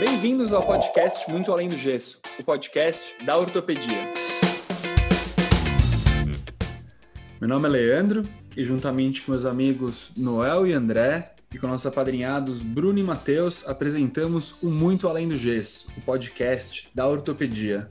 [0.00, 4.14] Bem-vindos ao podcast Muito Além do Gesso, o podcast da ortopedia.
[7.40, 8.22] Meu nome é Leandro
[8.56, 13.66] e juntamente com meus amigos Noel e André e com nossos apadrinhados Bruno e Matheus
[13.66, 17.90] apresentamos o Muito Além do Gesso, o podcast da ortopedia.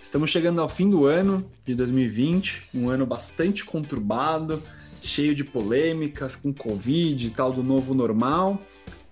[0.00, 4.62] Estamos chegando ao fim do ano de 2020, um ano bastante conturbado,
[5.02, 8.58] cheio de polêmicas com Covid e tal do novo normal,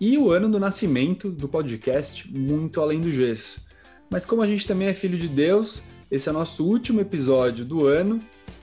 [0.00, 3.60] e o ano do nascimento do podcast Muito Além do Gesso.
[4.08, 7.66] Mas como a gente também é filho de Deus, esse é o nosso último episódio
[7.66, 8.18] do ano,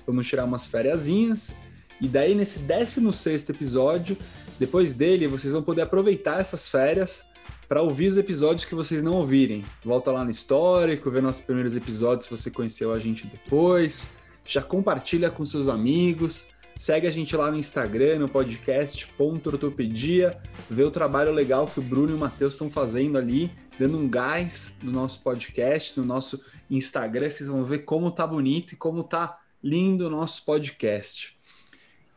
[0.05, 1.54] vamos tirar umas fériasinhas,
[2.02, 4.18] e daí nesse 16 episódio,
[4.60, 7.23] depois dele, vocês vão poder aproveitar essas férias
[7.70, 9.63] para ouvir os episódios que vocês não ouvirem.
[9.85, 14.10] Volta lá no histórico, vê nossos primeiros episódios se você conheceu a gente depois,
[14.44, 20.84] já compartilha com seus amigos, Segue a gente lá no Instagram, no podcast Ortopedia, vê
[20.84, 24.77] o trabalho legal que o Bruno e o Matheus estão fazendo ali, dando um gás
[24.84, 27.32] no nosso podcast, no nosso Instagram.
[27.32, 31.35] Vocês vão ver como tá bonito e como tá lindo o nosso podcast.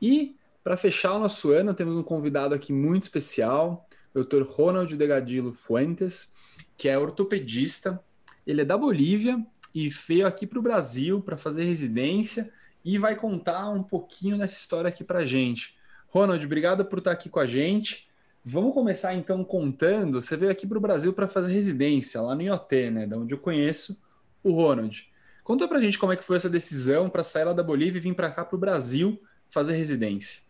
[0.00, 4.42] E para fechar o nosso ano, temos um convidado aqui muito especial, o Dr.
[4.42, 6.34] Ronald Degadillo Fuentes,
[6.76, 7.98] que é ortopedista.
[8.46, 9.42] Ele é da Bolívia
[9.74, 12.52] e veio aqui para o Brasil para fazer residência
[12.84, 15.76] e vai contar um pouquinho dessa história aqui para gente.
[16.08, 18.08] Ronald, obrigado por estar aqui com a gente.
[18.44, 20.20] Vamos começar então contando.
[20.20, 23.06] Você veio aqui para o Brasil para fazer residência lá no IoT, né?
[23.06, 24.00] Da onde eu conheço
[24.42, 25.08] o Ronald.
[25.44, 27.98] Conta para a gente como é que foi essa decisão para sair lá da Bolívia
[27.98, 29.20] e vir para cá para o Brasil
[29.50, 30.42] fazer residência.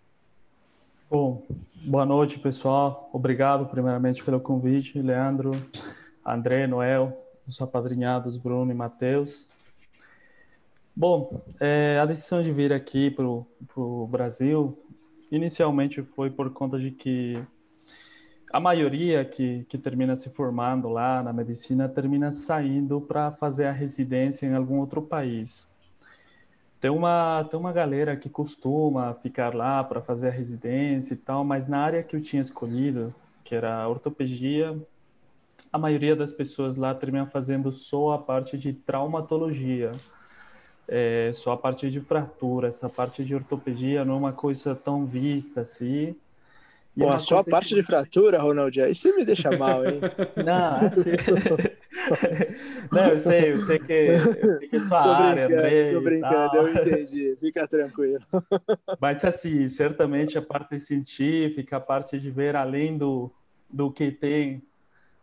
[1.11, 1.45] Bom,
[1.85, 3.11] boa noite, pessoal.
[3.13, 5.51] Obrigado, primeiramente, pelo convite, Leandro,
[6.25, 9.49] André, Noel, os apadrinhados Bruno e Matheus.
[10.95, 14.77] Bom, é, a decisão de vir aqui para o Brasil
[15.31, 17.41] inicialmente foi por conta de que
[18.53, 23.73] a maioria que, que termina se formando lá na medicina termina saindo para fazer a
[23.73, 25.67] residência em algum outro país.
[26.81, 31.45] Tem uma, tem uma galera que costuma ficar lá para fazer a residência e tal,
[31.45, 33.15] mas na área que eu tinha escolhido,
[33.45, 34.77] que era a ortopedia,
[35.73, 39.93] a maioria das pessoas lá termina fazendo só a parte de traumatologia
[40.93, 45.07] é, só a parte de fratura, essa parte de ortopedia não é uma coisa tão
[45.07, 46.17] vista assim.
[46.97, 47.77] E Pô, é só a parte que...
[47.77, 50.01] de fratura, Ronald, aí você me deixa mal, hein?
[50.45, 51.13] Não, assim...
[52.91, 56.57] não, eu sei, eu sei que, eu sei que é sua tô área, Tô brincando,
[56.57, 58.25] eu entendi, fica tranquilo.
[59.01, 63.31] Mas assim, certamente a parte científica, a parte de ver além do,
[63.73, 64.61] do que tem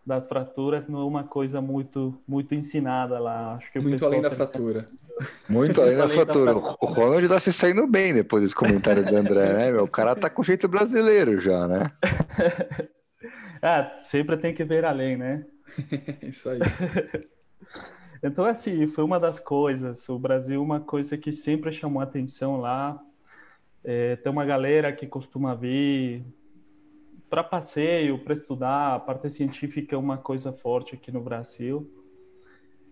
[0.07, 3.56] das fraturas não é uma coisa muito muito ensinada lá.
[3.56, 4.88] Acho que muito além da fratura.
[5.50, 6.56] Muito além da fratura.
[6.56, 9.72] O Ronald está se saindo bem depois desse comentário do André, né?
[9.72, 9.84] Meu?
[9.84, 11.91] O cara tá com jeito brasileiro já, né?
[13.62, 15.46] ah, sempre tem que ver além, né?
[16.23, 16.59] Isso aí.
[18.23, 20.07] então, assim, foi uma das coisas.
[20.07, 22.97] O Brasil, uma coisa que sempre chamou atenção lá.
[23.84, 26.23] É, tem uma galera que costuma vir
[27.30, 31.90] para passeio, para estudar, a parte científica é uma coisa forte aqui no Brasil.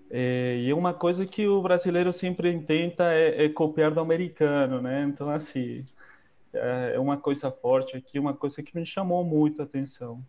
[0.10, 5.04] É, e uma coisa que o brasileiro sempre tenta é, é, copiar do americano, né?
[5.04, 5.86] Então, assim,
[6.54, 10.24] é, é uma coisa forte aqui, uma coisa que me chamou muito a atenção.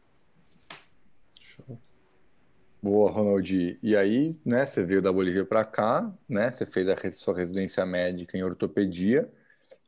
[2.82, 3.78] Boa, Ronald.
[3.82, 6.50] E aí, né, você veio da Bolívia para cá, né?
[6.50, 9.28] Você fez a sua residência médica em ortopedia.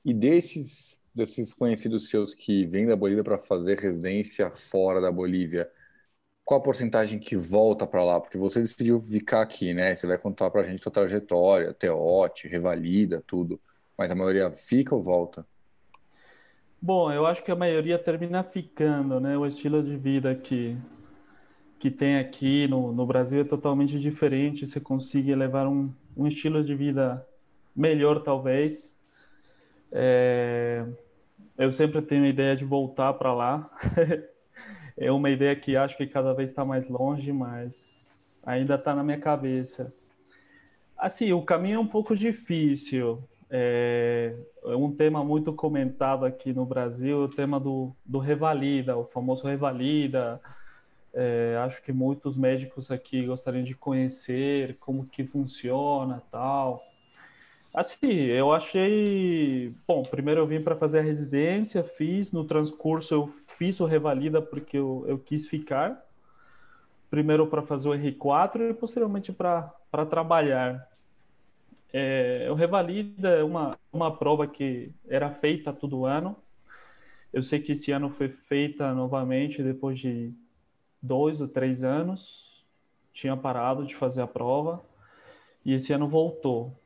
[0.05, 5.71] E desses desses conhecidos seus que vêm da Bolívia para fazer residência fora da Bolívia,
[6.45, 8.21] qual a porcentagem que volta para lá?
[8.21, 9.95] Porque você decidiu ficar aqui, né?
[9.95, 13.61] Você vai contar para a gente sua trajetória, teote, revalida, tudo.
[13.99, 15.47] Mas a maioria fica ou volta?
[16.81, 19.37] Bom, eu acho que a maioria termina ficando, né?
[19.37, 20.77] O estilo de vida que,
[21.79, 24.67] que tem aqui no, no Brasil é totalmente diferente.
[24.67, 27.27] Você consegue levar um, um estilo de vida
[27.75, 28.98] melhor, talvez.
[29.93, 30.85] É,
[31.57, 33.71] eu sempre tenho a ideia de voltar para lá.
[34.97, 39.03] é uma ideia que acho que cada vez está mais longe, mas ainda está na
[39.03, 39.93] minha cabeça.
[40.97, 43.23] Assim, o caminho é um pouco difícil.
[43.51, 49.05] É, é um tema muito comentado aqui no Brasil, o tema do, do revalida, o
[49.05, 50.41] famoso revalida.
[51.15, 56.83] É, acho que muitos médicos aqui gostariam de conhecer como que funciona, tal.
[57.79, 59.73] Assim, eu achei.
[59.87, 64.43] Bom, primeiro eu vim para fazer a residência, fiz, no transcurso eu fiz o Revalida
[64.43, 66.05] porque eu, eu quis ficar.
[67.09, 69.73] Primeiro para fazer o R4 e posteriormente para
[70.11, 70.89] trabalhar.
[71.93, 76.37] É, o Revalida é uma, uma prova que era feita todo ano.
[77.33, 80.35] Eu sei que esse ano foi feita novamente depois de
[81.01, 82.65] dois ou três anos.
[83.13, 84.85] tinha parado de fazer a prova
[85.65, 86.77] e esse ano voltou.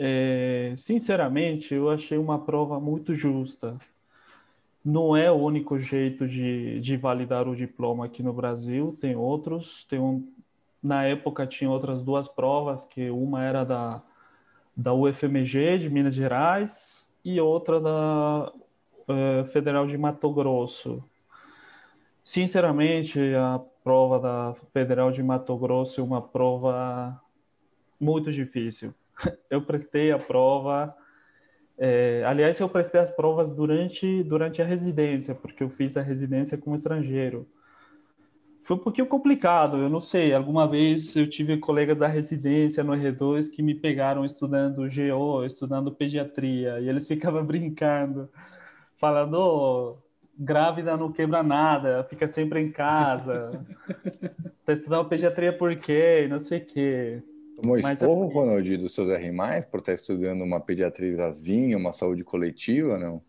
[0.00, 3.76] É, sinceramente, eu achei uma prova muito justa.
[4.84, 9.84] Não é o único jeito de, de validar o diploma aqui no Brasil, tem outros.
[9.90, 10.24] Tem um,
[10.80, 14.00] na época tinha outras duas provas, que uma era da,
[14.76, 21.02] da UFMG de Minas Gerais e outra da uh, Federal de Mato Grosso.
[22.22, 27.20] Sinceramente, a prova da Federal de Mato Grosso é uma prova
[28.00, 28.94] muito difícil.
[29.50, 30.94] Eu prestei a prova,
[31.80, 36.58] é, aliás, eu prestei as provas durante, durante a residência, porque eu fiz a residência
[36.58, 37.46] como estrangeiro.
[38.64, 40.34] Foi um pouquinho complicado, eu não sei.
[40.34, 45.94] Alguma vez eu tive colegas da residência no R2 que me pegaram estudando GO, estudando
[45.94, 48.28] pediatria, e eles ficavam brincando,
[48.98, 49.98] falando: oh,
[50.36, 53.50] grávida não quebra nada, fica sempre em casa.
[54.66, 56.26] tá estudando pediatria por quê?
[56.28, 57.22] Não sei o quê.
[57.60, 58.34] Tomou esporro, assim...
[58.34, 59.32] Ronald, dos seus R+,
[59.68, 63.20] por estar estudando uma pediatrizazinha, uma saúde coletiva, não?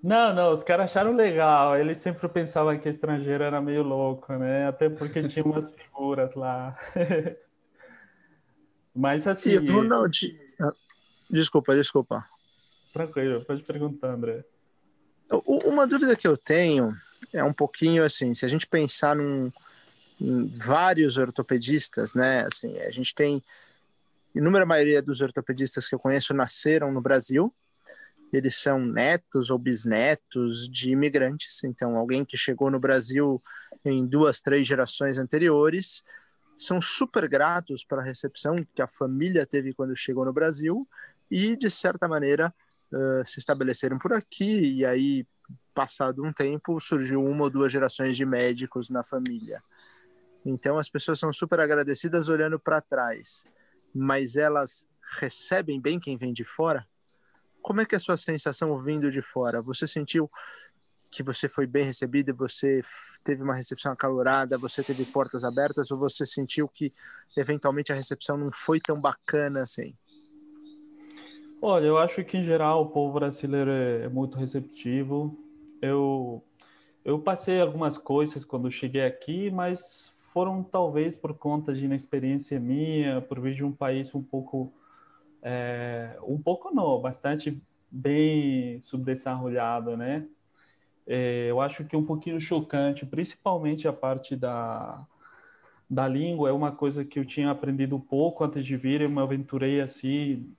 [0.00, 1.76] Não, não, os caras acharam legal.
[1.76, 4.68] Eles sempre pensavam que estrangeiro era meio louco, né?
[4.68, 6.78] Até porque tinha umas figuras lá.
[8.94, 9.50] Mas assim...
[9.50, 10.36] E, Ronald...
[10.60, 10.72] Ah,
[11.28, 12.24] desculpa, desculpa.
[12.92, 14.44] Tranquilo, pode perguntar, André.
[15.44, 16.94] Uma dúvida que eu tenho
[17.34, 19.50] é um pouquinho assim, se a gente pensar num,
[20.20, 22.46] vários ortopedistas, né?
[22.46, 23.42] Assim, a gente tem
[24.34, 27.52] inúmera maioria dos ortopedistas que eu conheço nasceram no Brasil.
[28.32, 33.36] Eles são netos ou bisnetos de imigrantes, então alguém que chegou no Brasil
[33.84, 36.02] em duas, três gerações anteriores
[36.56, 40.86] são super gratos pela recepção que a família teve quando chegou no Brasil
[41.30, 42.52] e de certa maneira
[42.92, 45.26] uh, se estabeleceram por aqui e aí,
[45.74, 49.62] passado um tempo, surgiu uma ou duas gerações de médicos na família.
[50.46, 53.44] Então as pessoas são super agradecidas olhando para trás,
[53.92, 54.86] mas elas
[55.18, 56.86] recebem bem quem vem de fora?
[57.60, 59.60] Como é que é a sua sensação vindo de fora?
[59.60, 60.28] Você sentiu
[61.12, 62.80] que você foi bem recebido, você
[63.24, 66.92] teve uma recepção acalorada, você teve portas abertas, ou você sentiu que
[67.36, 69.94] eventualmente a recepção não foi tão bacana assim?
[71.60, 75.36] Olha, eu acho que em geral o povo brasileiro é, é muito receptivo.
[75.82, 76.44] Eu
[77.04, 83.22] eu passei algumas coisas quando cheguei aqui, mas foram talvez por conta de inexperiência minha,
[83.22, 84.70] por vir de um país um pouco
[85.42, 87.58] é, um pouco não, bastante
[87.90, 90.28] bem subdesarrollado, né?
[91.06, 95.06] É, eu acho que um pouquinho chocante, principalmente a parte da
[95.88, 99.22] da língua, é uma coisa que eu tinha aprendido pouco antes de vir, eu me
[99.22, 100.54] aventurei assim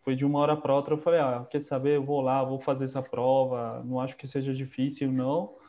[0.00, 2.58] foi de uma hora para outra, eu falei, ah, quer saber, eu vou lá, vou
[2.58, 5.59] fazer essa prova, não acho que seja difícil, não.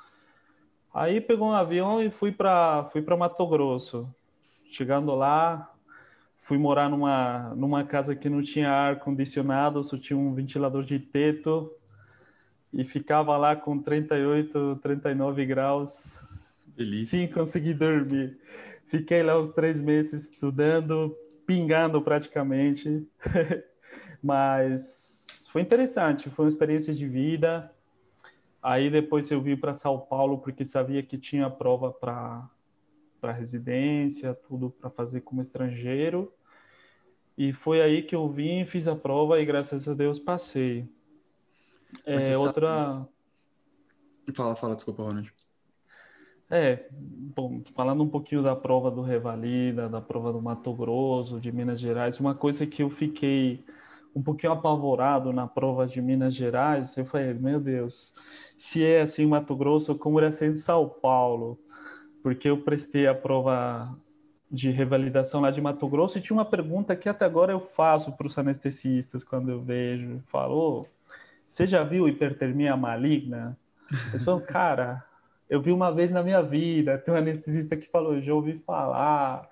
[0.94, 4.08] Aí pegou um avião e fui para fui para Mato Grosso.
[4.72, 5.72] Chegando lá,
[6.38, 11.00] fui morar numa, numa casa que não tinha ar condicionado, só tinha um ventilador de
[11.00, 11.72] teto
[12.74, 16.18] e ficava lá com 38, 39 graus,
[16.76, 17.20] Delícia.
[17.20, 18.38] sem conseguir dormir.
[18.88, 21.16] Fiquei lá uns três meses estudando,
[21.46, 23.08] pingando praticamente.
[24.24, 27.72] Mas foi interessante, foi uma experiência de vida.
[28.62, 32.48] Aí depois eu vim para São Paulo porque sabia que tinha prova para
[33.20, 36.34] para residência, tudo para fazer como estrangeiro.
[37.38, 40.90] E foi aí que eu vim, fiz a prova e graças a Deus passei.
[42.04, 43.08] É outra.
[44.36, 45.32] Fala, fala, desculpa, Ronald.
[46.50, 51.52] É, bom, falando um pouquinho da prova do Revalida, da prova do Mato Grosso, de
[51.52, 53.64] Minas Gerais, uma coisa que eu fiquei
[54.16, 56.96] um pouquinho apavorado na prova de Minas Gerais.
[56.98, 58.14] Eu falei, meu Deus,
[58.58, 61.58] se é assim Mato Grosso, como iria ser em São Paulo?
[62.22, 63.98] Porque eu prestei a prova
[64.52, 68.12] de revalidação lá de Mato Grosso e tinha uma pergunta que até agora eu faço
[68.12, 70.22] para os anestesistas quando eu vejo.
[70.28, 70.88] Falou,
[71.48, 73.58] você já viu hipertermia maligna?
[74.10, 75.04] Eles falam, cara,
[75.50, 76.98] eu vi uma vez na minha vida.
[76.98, 79.50] Tem um anestesista que falou, já ouvi falar.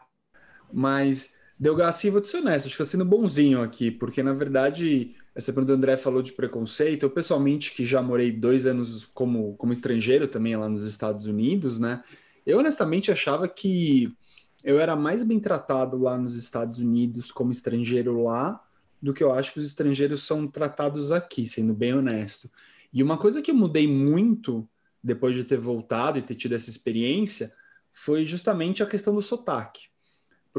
[0.71, 5.13] Mas Delgaci, vou te ser honesto, acho que está sendo bonzinho aqui, porque na verdade,
[5.35, 7.03] essa pergunta do André falou de preconceito.
[7.03, 11.77] Eu, pessoalmente, que já morei dois anos como, como estrangeiro também lá nos Estados Unidos,
[11.77, 12.01] né?
[12.45, 14.15] Eu honestamente achava que
[14.63, 18.63] eu era mais bem tratado lá nos Estados Unidos como estrangeiro lá
[19.01, 22.49] do que eu acho que os estrangeiros são tratados aqui, sendo bem honesto.
[22.91, 24.67] E uma coisa que eu mudei muito
[25.03, 27.53] depois de ter voltado e ter tido essa experiência
[27.91, 29.88] foi justamente a questão do sotaque.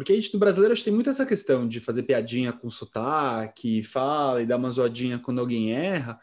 [0.01, 2.71] Porque a gente do brasileiro a gente tem muito essa questão de fazer piadinha com
[2.71, 6.19] sotaque, fala e dar uma zoadinha quando alguém erra,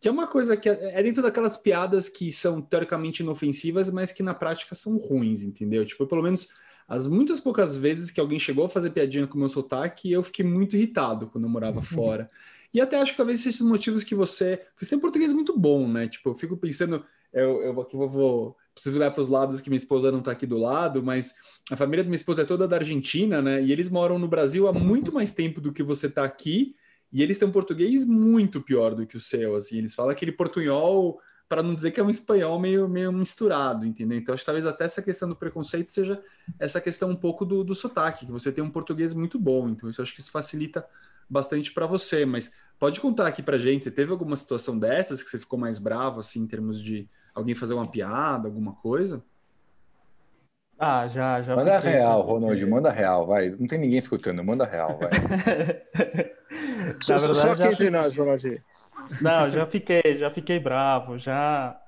[0.00, 4.10] que é uma coisa que é, é dentro daquelas piadas que são teoricamente inofensivas, mas
[4.10, 5.84] que na prática são ruins, entendeu?
[5.84, 6.48] Tipo, pelo menos
[6.88, 10.24] as muitas poucas vezes que alguém chegou a fazer piadinha com o meu sotaque, eu
[10.24, 12.28] fiquei muito irritado quando eu morava fora.
[12.74, 14.60] E até acho que talvez esses motivos que você.
[14.76, 16.08] Você tem português muito bom, né?
[16.08, 17.04] Tipo, eu fico pensando.
[17.32, 20.32] Eu, eu aqui vou, vou preciso olhar para os lados que minha esposa não está
[20.32, 21.34] aqui do lado, mas
[21.70, 23.62] a família da minha esposa é toda da Argentina, né?
[23.62, 26.74] E eles moram no Brasil há muito mais tempo do que você está aqui.
[27.12, 29.78] E eles têm um português muito pior do que o seu, assim.
[29.78, 34.16] Eles falam aquele portunhol para não dizer que é um espanhol meio, meio misturado, entendeu?
[34.16, 36.22] Então, acho que talvez até essa questão do preconceito seja
[36.60, 39.90] essa questão um pouco do, do sotaque, que você tem um português muito bom, então
[39.90, 40.86] isso acho que isso facilita
[41.28, 45.40] bastante para você, mas pode contar aqui para gente, teve alguma situação dessas que você
[45.40, 49.22] ficou mais bravo, assim, em termos de alguém fazer uma piada, alguma coisa?
[50.78, 51.54] Ah, já, já.
[51.54, 53.50] Manda fiquei, real, Ronald, manda real, vai.
[53.50, 55.10] Não tem ninguém escutando, manda real, vai.
[57.02, 58.62] só, verdade, só aqui entre nós, Ronald.
[59.20, 61.78] Não, já fiquei, já fiquei bravo, já,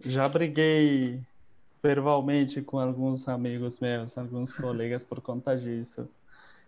[0.00, 1.20] já briguei
[1.82, 6.08] verbalmente com alguns amigos meus, alguns colegas por conta disso.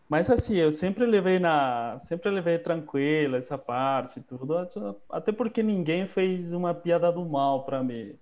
[0.08, 4.56] Mas assim, eu sempre levei na, sempre levei tranquilo essa parte, tudo,
[5.10, 8.18] até porque ninguém fez uma piada do mal para mim.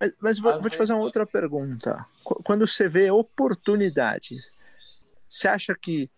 [0.00, 2.04] Mas, mas vou, vou te fazer uma outra pergunta.
[2.22, 4.36] Quando você vê oportunidade,
[5.28, 6.10] você acha que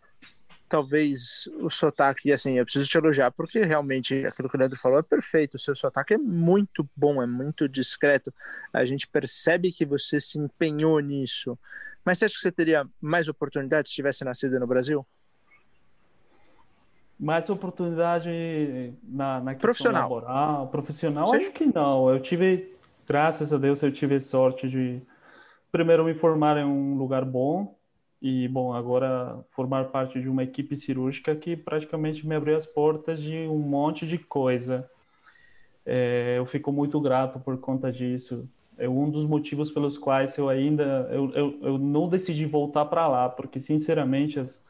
[0.70, 5.00] talvez o sotaque, assim, eu preciso te elogiar, porque realmente aquilo que o Leandro falou
[5.00, 5.56] é perfeito.
[5.56, 8.32] O seu sotaque é muito bom, é muito discreto.
[8.72, 11.58] A gente percebe que você se empenhou nisso.
[12.04, 15.06] Mas você acha que você teria mais oportunidade se tivesse nascido no Brasil?
[17.18, 20.02] Mais oportunidade na, na profissional.
[20.02, 21.26] laboral, profissional?
[21.26, 21.36] Sim.
[21.36, 22.08] Acho que não.
[22.08, 22.74] Eu tive,
[23.06, 25.02] graças a Deus, eu tive sorte de
[25.70, 27.76] primeiro me formar em um lugar bom
[28.22, 33.20] e, bom, agora formar parte de uma equipe cirúrgica que praticamente me abriu as portas
[33.20, 34.88] de um monte de coisa.
[35.84, 38.48] É, eu fico muito grato por conta disso.
[38.80, 43.06] É um dos motivos pelos quais eu ainda eu, eu, eu não decidi voltar para
[43.06, 44.64] lá, porque, sinceramente, as,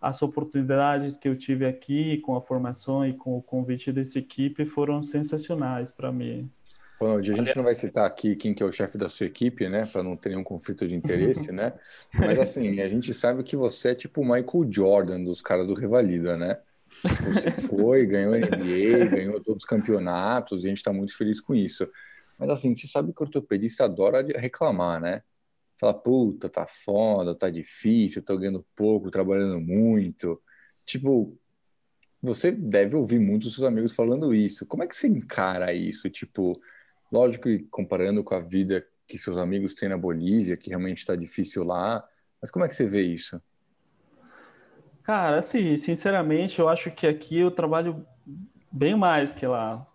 [0.00, 4.64] as oportunidades que eu tive aqui com a formação e com o convite dessa equipe
[4.64, 6.50] foram sensacionais para mim.
[7.00, 9.68] Ronald, a gente não vai citar aqui quem que é o chefe da sua equipe,
[9.68, 11.72] né, para não ter nenhum conflito de interesse, né?
[12.14, 15.74] Mas assim, a gente sabe que você é tipo o Michael Jordan dos caras do
[15.74, 16.58] Revalida, né?
[17.24, 21.54] Você foi, ganhou NBA, ganhou todos os campeonatos, e a gente está muito feliz com
[21.54, 21.88] isso.
[22.42, 25.22] Mas assim, você sabe que o ortopedista adora reclamar, né?
[25.80, 30.40] Fala, puta, tá foda, tá difícil, tô ganhando pouco, trabalhando muito.
[30.84, 31.36] Tipo,
[32.20, 34.66] você deve ouvir muitos seus amigos falando isso.
[34.66, 36.10] Como é que você encara isso?
[36.10, 36.60] Tipo,
[37.12, 41.14] Lógico que comparando com a vida que seus amigos têm na Bolívia, que realmente está
[41.14, 42.02] difícil lá,
[42.40, 43.38] mas como é que você vê isso?
[45.02, 48.06] Cara, assim, sinceramente, eu acho que aqui eu trabalho
[48.70, 49.86] bem mais que lá,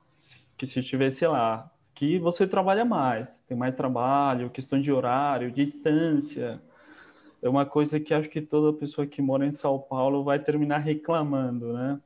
[0.56, 1.72] que se estivesse lá.
[1.98, 6.62] Aqui você trabalha mais, tem mais trabalho, questão de horário, distância.
[7.42, 10.78] É uma coisa que acho que toda pessoa que mora em São Paulo vai terminar
[10.78, 12.00] reclamando, né?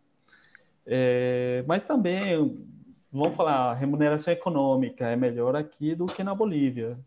[0.85, 2.65] É, mas também
[3.11, 6.97] vamos falar, remuneração econômica é melhor aqui do que na Bolívia.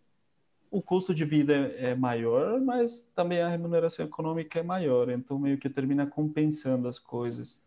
[0.70, 5.56] O custo de vida é maior, mas também a remuneração econômica é maior, então meio
[5.56, 7.58] que termina compensando as coisas.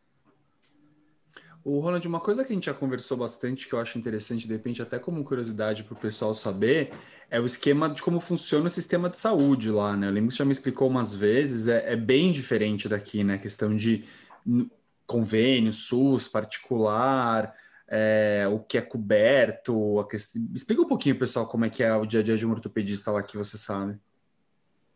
[1.70, 4.54] O Ronald, uma coisa que a gente já conversou bastante, que eu acho interessante, de
[4.54, 6.94] repente, até como curiosidade para o pessoal saber,
[7.30, 10.10] é o esquema de como funciona o sistema de saúde lá, né?
[10.14, 13.34] Que você já me explicou umas vezes, é, é bem diferente daqui, né?
[13.34, 14.06] A questão de
[15.06, 17.54] convênio, SUS, particular,
[17.86, 20.08] é, o que é coberto.
[20.10, 20.48] Questão...
[20.56, 23.12] Explica um pouquinho, pessoal, como é que é o dia a dia de um ortopedista
[23.12, 24.00] lá que você sabe.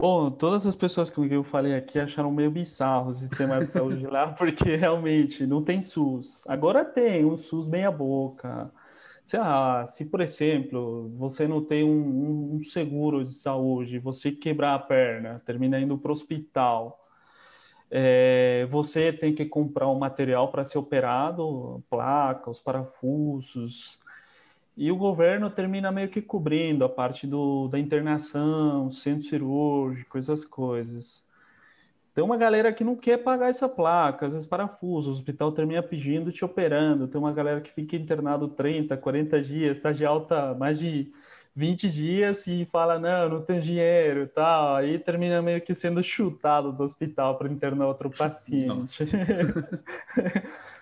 [0.01, 4.07] Bom, todas as pessoas quem eu falei aqui acharam meio bizarro o sistema de saúde
[4.07, 6.41] lá, porque realmente não tem SUS.
[6.47, 8.71] Agora tem um SUS meia boca.
[9.23, 14.73] Sei lá, se por exemplo você não tem um, um seguro de saúde, você quebrar
[14.73, 16.99] a perna, termina indo para o hospital,
[17.91, 23.99] é, você tem que comprar o um material para ser operado, placa, os parafusos,
[24.81, 30.43] e o governo termina meio que cobrindo a parte do, da internação, centro cirúrgico, essas
[30.43, 31.23] coisas.
[32.15, 35.83] Tem uma galera que não quer pagar essa placa, às vezes parafusos, o hospital termina
[35.83, 37.07] pedindo, te operando.
[37.07, 41.13] Tem uma galera que fica internado 30, 40 dias, está de alta mais de
[41.55, 44.77] 20 dias e fala, não, não tenho dinheiro e tal.
[44.77, 49.05] Aí termina meio que sendo chutado do hospital para internar outro paciente.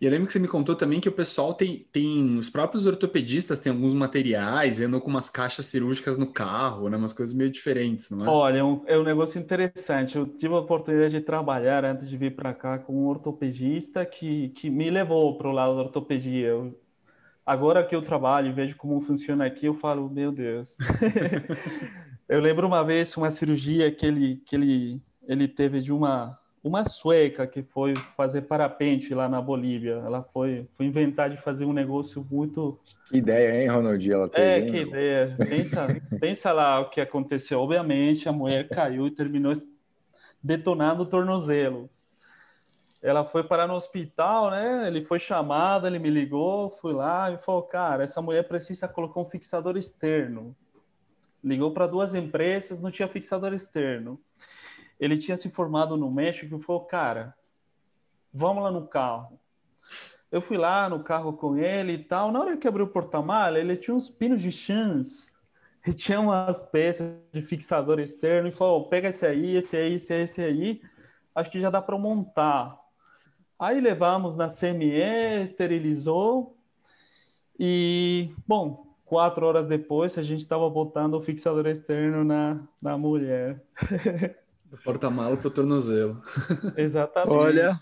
[0.00, 2.86] E eu lembro que você me contou também que o pessoal tem, tem os próprios
[2.86, 6.96] ortopedistas têm alguns materiais, andam com umas caixas cirúrgicas no carro, né?
[6.96, 8.28] Umas coisas meio diferentes, não é?
[8.28, 10.16] Olha, é um, é um negócio interessante.
[10.16, 14.50] Eu tive a oportunidade de trabalhar antes de vir para cá com um ortopedista que,
[14.50, 16.46] que me levou para o lado da ortopedia.
[16.46, 16.80] Eu
[17.44, 20.76] agora que eu trabalho e vejo como funciona aqui, eu falo, meu Deus.
[22.28, 26.84] Eu lembro uma vez uma cirurgia que ele, que ele, ele teve de uma, uma
[26.84, 30.02] sueca que foi fazer parapente lá na Bolívia.
[30.04, 32.78] Ela foi, foi inventar de fazer um negócio muito.
[33.08, 34.14] Que ideia, hein, Ronaldinho?
[34.14, 35.36] Ela é, que ideia.
[35.38, 35.86] Pensa,
[36.20, 37.60] pensa lá o que aconteceu.
[37.60, 39.52] Obviamente, a mulher caiu e terminou
[40.42, 41.88] detonando o tornozelo.
[43.00, 44.88] Ela foi parar no hospital, né?
[44.88, 49.20] Ele foi chamado, ele me ligou, fui lá e falou: Cara, essa mulher precisa colocar
[49.20, 50.54] um fixador externo.
[51.42, 54.20] Ligou para duas empresas, não tinha fixador externo.
[54.98, 57.34] Ele tinha se formado no México e falou: Cara,
[58.32, 59.38] vamos lá no carro.
[60.30, 62.30] Eu fui lá no carro com ele e tal.
[62.30, 65.28] Na hora que abriu o porta-malha, ele tinha uns pinos de chance
[65.86, 70.12] e tinha umas peças de fixador externo e falou: pega esse aí, esse aí, esse
[70.12, 70.82] aí, esse aí.
[71.34, 72.78] Acho que já dá para montar.
[73.58, 76.56] Aí levamos na CME, esterilizou
[77.58, 83.60] e, bom, quatro horas depois, a gente estava botando o fixador externo na, na mulher.
[84.70, 86.22] Do porta-mala para o tornozelo.
[86.76, 87.32] Exatamente.
[87.32, 87.80] Olha.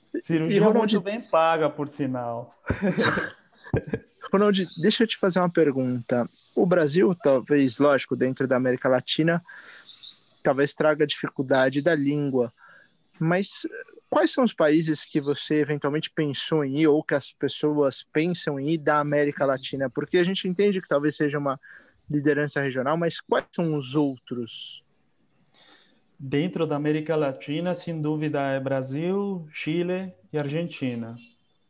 [0.00, 0.94] Cirurgia e, Ronald...
[0.94, 2.54] muito bem paga, por sinal.
[4.32, 6.26] Ronald, deixa eu te fazer uma pergunta.
[6.54, 9.40] O Brasil, talvez, lógico, dentro da América Latina,
[10.42, 12.52] talvez traga dificuldade da língua,
[13.18, 13.66] mas
[14.12, 18.60] Quais são os países que você eventualmente pensou em ir ou que as pessoas pensam
[18.60, 19.88] em ir da América Latina?
[19.88, 21.58] Porque a gente entende que talvez seja uma
[22.10, 24.81] liderança regional, mas quais são os outros?
[26.24, 31.16] Dentro da América Latina, sem dúvida, é Brasil, Chile e Argentina.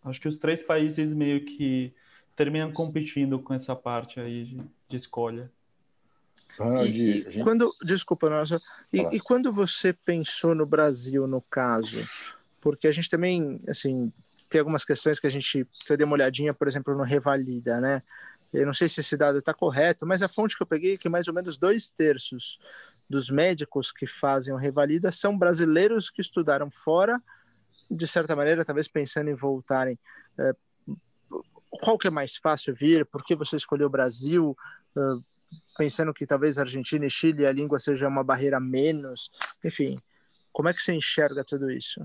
[0.04, 1.90] Acho que os três países meio que
[2.36, 5.50] terminam competindo com essa parte aí de, de escolha.
[6.60, 8.60] Ah, e, de, e quando, desculpa, nossa,
[8.92, 12.06] e, e, quando você pensou no Brasil, no caso,
[12.60, 14.12] porque a gente também, assim,
[14.50, 17.80] tem algumas questões que a gente, que eu dei uma olhadinha, por exemplo, no Revalida,
[17.80, 18.02] né?
[18.52, 20.98] Eu não sei se esse dado está correto, mas a fonte que eu peguei é
[20.98, 22.58] que mais ou menos dois terços
[23.12, 27.22] dos médicos que fazem o Revalida são brasileiros que estudaram fora,
[27.90, 29.98] de certa maneira, talvez pensando em voltarem.
[30.38, 30.56] É,
[31.82, 33.04] qual que é mais fácil vir?
[33.04, 34.56] Por que você escolheu o Brasil?
[34.96, 35.22] Uh,
[35.76, 39.30] pensando que talvez Argentina e Chile a língua seja uma barreira menos,
[39.62, 39.98] enfim,
[40.50, 42.00] como é que você enxerga tudo isso?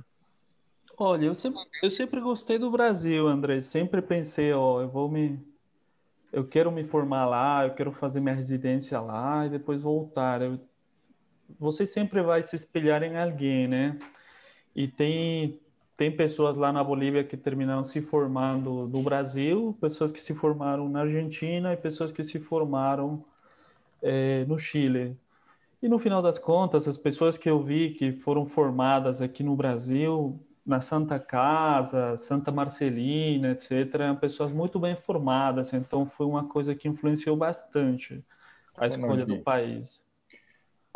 [0.97, 3.61] Olha, eu sempre, eu sempre gostei do Brasil, André.
[3.61, 5.39] Sempre pensei, ó, eu vou me,
[6.33, 10.41] eu quero me formar lá, eu quero fazer minha residência lá e depois voltar.
[10.41, 10.59] Eu,
[11.59, 13.97] você sempre vai se espelhar em alguém, né?
[14.75, 15.59] E tem
[15.97, 20.87] tem pessoas lá na Bolívia que terminaram se formando no Brasil, pessoas que se formaram
[20.87, 23.25] na Argentina e pessoas que se formaram
[23.99, 25.17] é, no Chile.
[25.81, 29.55] E no final das contas, as pessoas que eu vi que foram formadas aqui no
[29.55, 36.43] Brasil, na Santa Casa, Santa Marcelina, etc., eram pessoas muito bem formadas, então foi uma
[36.47, 38.23] coisa que influenciou bastante
[38.75, 39.99] a escolha do país.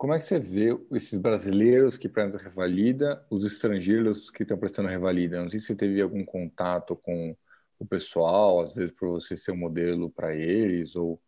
[0.02, 4.90] Como é que você vê esses brasileiros que prestam revalida, os estrangeiros que estão prestando
[4.90, 5.40] revalida?
[5.40, 7.38] Não sei se você teve algum contato com
[7.78, 11.22] o pessoal, às vezes por você ser um modelo para eles, ou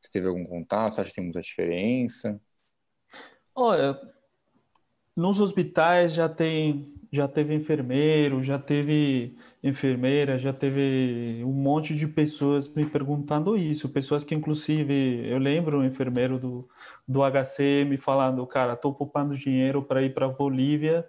[0.00, 0.96] você teve algum contato?
[0.96, 2.40] Você acha que tem muita diferença?
[3.54, 3.96] Olha,
[5.14, 12.06] nos hospitais já tem, já teve enfermeiro, já teve enfermeira, já teve um monte de
[12.06, 16.68] pessoas me perguntando isso, pessoas que inclusive eu lembro um enfermeiro do,
[17.06, 21.04] do HC me falando, cara, estou poupando dinheiro para ir para Bolívia,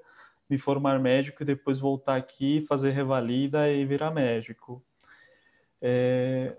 [0.50, 4.84] me formar médico e depois voltar aqui, fazer revalida e virar médico.
[5.82, 6.58] É,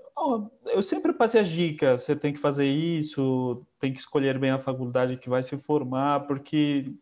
[0.67, 4.59] eu sempre passei as dicas, você tem que fazer isso, tem que escolher bem a
[4.59, 6.93] faculdade que vai se formar, porque,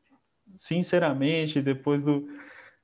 [0.56, 2.26] sinceramente, depois do,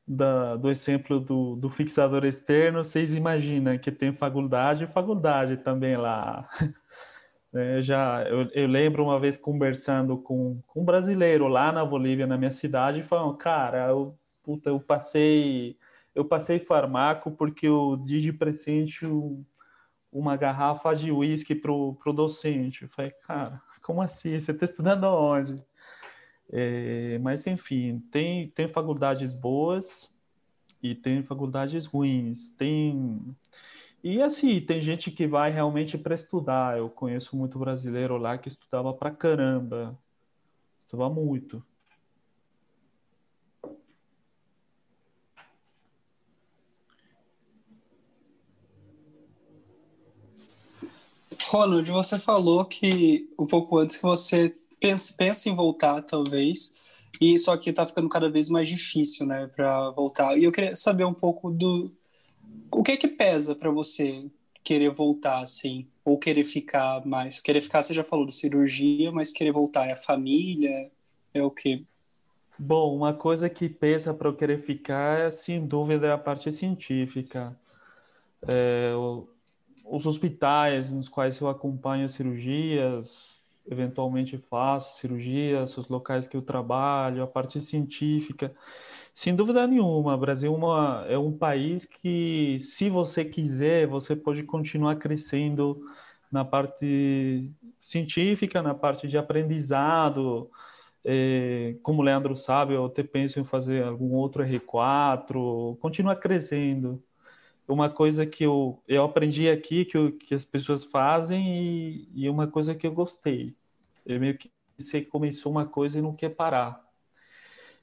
[0.07, 6.49] da, do exemplo do, do fixador externo, vocês imaginam que tem faculdade faculdade também lá.
[7.57, 12.27] É, já eu, eu, lembro uma vez conversando com, com, um brasileiro lá na Bolívia,
[12.27, 15.79] na minha cidade, falando, cara, eu, puta, eu passei
[16.15, 19.07] eu passei farmaco porque eu di de presente
[20.13, 22.85] uma garrafa de uísque pro, pro docente.
[22.85, 24.39] Eu falei, cara, como assim?
[24.39, 25.63] Você está estudando onde?
[26.53, 30.11] É, mas, enfim, tem, tem faculdades boas
[30.83, 32.51] e tem faculdades ruins.
[32.51, 33.21] Tem...
[34.03, 36.77] E, assim, tem gente que vai realmente para estudar.
[36.79, 39.99] Eu conheço muito brasileiro lá que estudava para caramba.
[40.85, 41.65] Estudava muito.
[51.49, 56.79] Ronald, você falou que um pouco antes que você pensa, pensa em voltar, talvez,
[57.19, 60.37] e só que está ficando cada vez mais difícil, né, para voltar.
[60.37, 61.91] E eu queria saber um pouco do
[62.71, 64.27] o que é que pesa para você
[64.63, 65.87] querer voltar, assim?
[66.05, 67.41] Ou querer ficar mais?
[67.41, 70.91] Querer ficar, você já falou de cirurgia, mas querer voltar é a família?
[71.33, 71.83] É o quê?
[72.59, 77.59] Bom, uma coisa que pesa para eu querer ficar, sem dúvida, é a parte científica.
[78.47, 79.27] É, o,
[79.85, 87.23] os hospitais nos quais eu acompanho cirurgias, eventualmente faço cirurgias, os locais que eu trabalho,
[87.23, 88.55] a parte científica.
[89.13, 94.17] Sem dúvida nenhuma, o Brasil é, uma, é um país que, se você quiser, você
[94.17, 95.81] pode continuar crescendo
[96.33, 100.51] na parte científica, na parte de aprendizado.
[101.05, 107.04] É, como o Leandro sabe, eu até penso em fazer algum outro R4, continuar crescendo
[107.67, 112.29] uma coisa que eu, eu aprendi aqui, que, eu, que as pessoas fazem, e, e
[112.29, 113.55] uma coisa que eu gostei.
[114.05, 116.83] Eu meio que você começou uma coisa e não quer parar.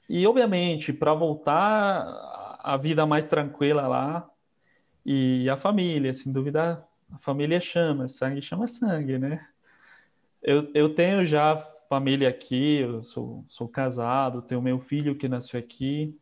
[0.08, 4.30] E, obviamente, para voltar a vida mais tranquila lá,
[5.04, 9.46] e a família, sem dúvida, a família chama, sangue chama sangue, né?
[10.42, 11.56] Eu, eu tenho já
[11.88, 16.18] família aqui, eu sou, sou casado, tenho meu filho que nasceu aqui,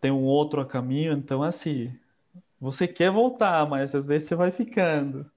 [0.00, 1.96] tenho um outro a caminho, então, assim,
[2.60, 5.30] você quer voltar, mas às vezes você vai ficando.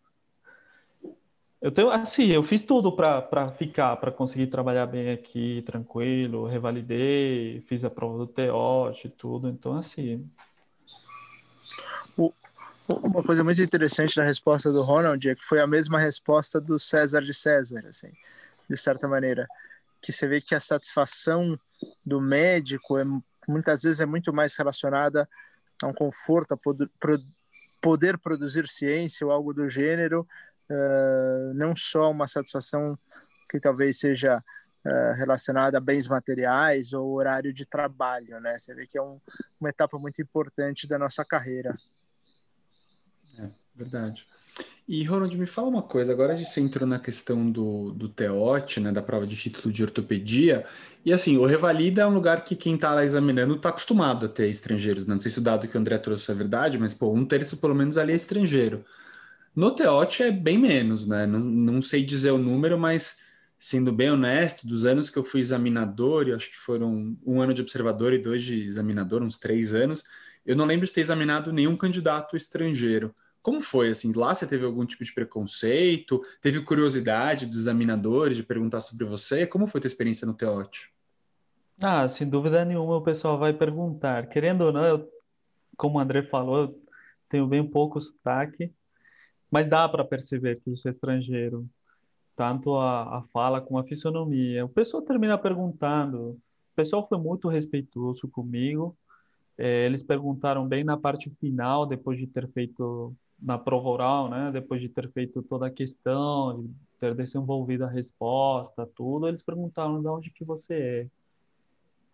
[1.61, 7.61] Eu tenho, assim, eu fiz tudo para ficar, para conseguir trabalhar bem aqui, tranquilo, revalidei,
[7.61, 10.29] fiz a prova do TEOT e tudo, então assim.
[12.85, 16.77] Uma coisa muito interessante da resposta do Ronald é que foi a mesma resposta do
[16.77, 18.11] César de César, assim,
[18.69, 19.47] de certa maneira,
[20.01, 21.57] que você vê que a satisfação
[22.05, 23.05] do médico é
[23.47, 25.29] muitas vezes é muito mais relacionada
[25.81, 26.89] a um conforto, poder,
[27.81, 30.27] poder produzir ciência ou algo do gênero,
[30.69, 32.97] uh, não só uma satisfação
[33.49, 38.57] que talvez seja uh, relacionada a bens materiais ou horário de trabalho, né?
[38.57, 39.19] Você vê que é um,
[39.59, 41.77] uma etapa muito importante da nossa carreira.
[43.37, 44.27] É, verdade.
[44.87, 48.91] E, Ronald, me fala uma coisa, agora gente entrou na questão do, do TEOT, né,
[48.91, 50.65] da prova de título de ortopedia,
[51.05, 54.29] e assim, o Revalida é um lugar que quem está lá examinando está acostumado a
[54.29, 55.13] ter estrangeiros, né?
[55.13, 57.57] não sei se o dado que o André trouxe é verdade, mas, pô, um terço
[57.57, 58.83] pelo menos ali é estrangeiro.
[59.55, 63.19] No TEOT é bem menos, né, não, não sei dizer o número, mas,
[63.57, 67.53] sendo bem honesto, dos anos que eu fui examinador, eu acho que foram um ano
[67.53, 70.03] de observador e dois de examinador, uns três anos,
[70.45, 73.15] eu não lembro de ter examinado nenhum candidato estrangeiro.
[73.43, 76.21] Como foi, assim, lá você teve algum tipo de preconceito?
[76.41, 79.45] Teve curiosidade dos examinadores de perguntar sobre você?
[79.45, 80.89] Como foi a tua experiência no Teótio?
[81.77, 84.27] Ah, sem dúvida nenhuma o pessoal vai perguntar.
[84.27, 85.09] Querendo ou não, eu,
[85.75, 86.81] como o André falou, eu
[87.27, 88.71] tenho bem pouco sotaque,
[89.51, 91.67] mas dá para perceber que eu sou estrangeiro,
[92.37, 94.63] tanto a, a fala como a fisionomia.
[94.63, 96.29] O pessoal termina perguntando.
[96.29, 98.95] O pessoal foi muito respeitoso comigo.
[99.57, 104.49] É, eles perguntaram bem na parte final, depois de ter feito na prova oral, né,
[104.51, 110.01] depois de ter feito toda a questão, de ter desenvolvido a resposta, tudo, eles perguntaram
[110.01, 111.07] de onde que você é.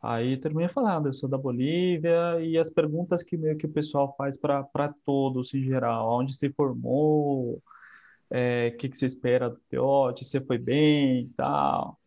[0.02, 4.15] Aí terminei falando, eu sou da Bolívia, e as perguntas que meio que o pessoal
[4.18, 7.62] faz para todos em geral, onde se formou, o
[8.30, 12.00] é, que, que você espera do PIOT, se foi bem e tal.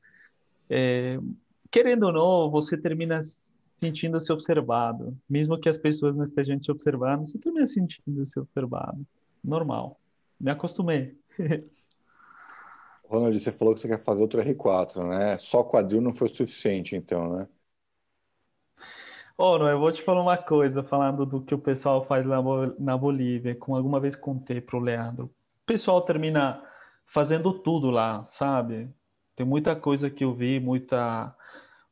[0.71, 1.19] É,
[1.71, 3.21] querendo ou não, você termina
[3.83, 5.19] sentindo-se observado.
[5.29, 9.05] Mesmo que as pessoas não estejam te observando, você também sentindo-se observado.
[9.43, 9.99] Normal.
[10.39, 11.19] Me acostumei.
[13.05, 15.37] Ronald, você falou que você quer fazer outro R4, né?
[15.37, 17.49] Só quadril não foi o suficiente, então, né?
[19.37, 22.39] Oh, não, eu vou te falar uma coisa, falando do que o pessoal faz lá
[22.79, 25.25] na Bolívia, como alguma vez contei para o Leandro.
[25.25, 26.63] O pessoal termina
[27.07, 28.89] fazendo tudo lá, sabe?
[29.35, 31.35] Tem muita coisa que eu vi, muita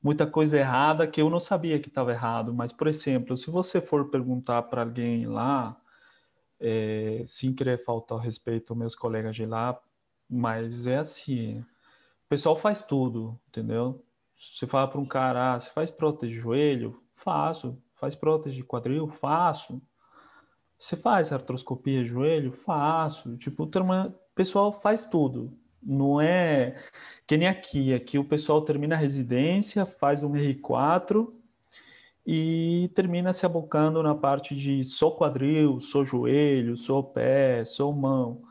[0.03, 2.53] muita coisa errada que eu não sabia que estava errado.
[2.55, 5.81] Mas, por exemplo, se você for perguntar para alguém lá,
[6.59, 9.81] é, sem querer faltar ao respeito aos meus colegas de lá,
[10.29, 14.05] mas é assim, o pessoal faz tudo, entendeu?
[14.39, 17.03] Você fala para um cara, ah, você faz prótese de joelho?
[17.15, 17.77] Faço.
[17.95, 19.09] Faz prótese de quadril?
[19.09, 19.83] Faço.
[20.79, 22.53] Você faz artroscopia de joelho?
[22.53, 23.37] Faço.
[23.37, 25.53] Tipo, o pessoal faz tudo.
[25.83, 26.77] Não é
[27.27, 27.95] que nem aqui.
[27.95, 31.33] Aqui o pessoal termina a residência, faz um R4
[32.27, 38.43] e termina se abocando na parte de só quadril, só joelho, só pé, só mão.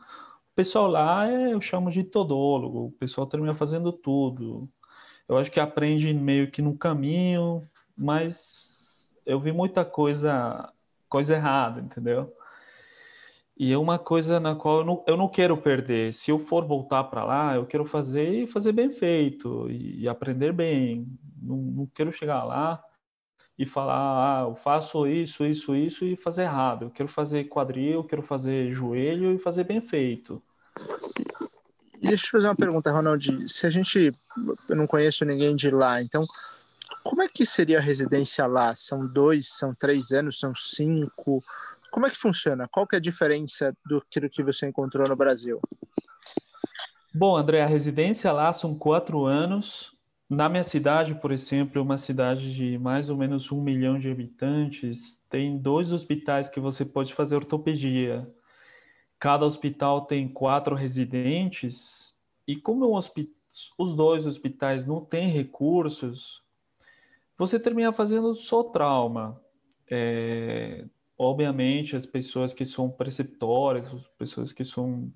[0.52, 4.68] O pessoal lá é, eu chamo de todólogo, o pessoal termina fazendo tudo.
[5.28, 7.66] Eu acho que aprende meio que no caminho,
[7.96, 10.72] mas eu vi muita coisa,
[11.08, 12.34] coisa errada, entendeu?
[13.60, 16.14] E é uma coisa na qual eu não, eu não quero perder.
[16.14, 20.08] Se eu for voltar para lá, eu quero fazer e fazer bem feito e, e
[20.08, 21.06] aprender bem.
[21.42, 22.82] Não, não, quero chegar lá
[23.58, 26.86] e falar, ah, eu faço isso, isso, isso e fazer errado.
[26.86, 30.42] Eu quero fazer quadril, eu quero fazer joelho e fazer bem feito.
[32.00, 33.46] Deixa eu te fazer uma pergunta, Ronald.
[33.46, 34.10] Se a gente.
[34.70, 36.24] Eu não conheço ninguém de lá, então.
[37.04, 38.74] Como é que seria a residência lá?
[38.74, 41.42] São dois, são três anos, são cinco?
[41.90, 42.68] Como é que funciona?
[42.68, 45.60] Qual que é a diferença do que você encontrou no Brasil?
[47.12, 49.92] Bom, André, a residência lá são quatro anos.
[50.28, 55.20] Na minha cidade, por exemplo, uma cidade de mais ou menos um milhão de habitantes,
[55.28, 58.32] tem dois hospitais que você pode fazer ortopedia.
[59.18, 62.14] Cada hospital tem quatro residentes,
[62.46, 66.42] e como os dois hospitais não têm recursos,
[67.36, 69.40] você termina fazendo só trauma.
[69.90, 70.84] É,
[71.20, 75.12] obviamente, as pessoas que são preceptórias, as pessoas que são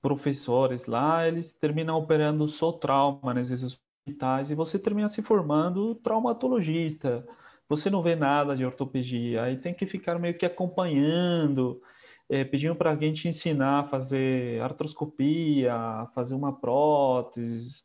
[0.00, 7.26] professores lá, eles terminam operando só trauma nesses hospitais e você termina se formando traumatologista.
[7.68, 11.82] Você não vê nada de ortopedia, aí tem que ficar meio que acompanhando,
[12.28, 15.74] é, pedindo para alguém te ensinar a fazer artroscopia,
[16.14, 17.82] fazer uma prótese.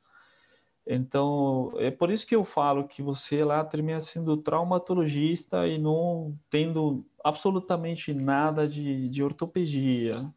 [0.85, 6.37] Então, é por isso que eu falo que você lá termina sendo traumatologista e não
[6.49, 10.27] tendo absolutamente nada de, de ortopedia.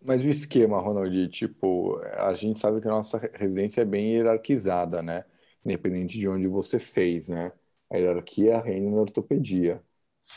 [0.00, 5.00] Mas o esquema, Ronald, tipo, a gente sabe que a nossa residência é bem hierarquizada,
[5.02, 5.24] né?
[5.64, 7.52] Independente de onde você fez, né?
[7.90, 9.82] A hierarquia reina na ortopedia.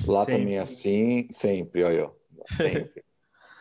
[0.05, 0.33] Lá sempre.
[0.39, 2.11] também é assim, sempre, olha,
[2.51, 3.03] sempre.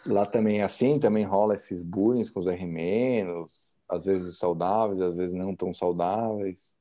[0.07, 3.35] Lá também é assim, também rola esses bullying com os R-,
[3.88, 6.77] às vezes saudáveis, às vezes não tão saudáveis.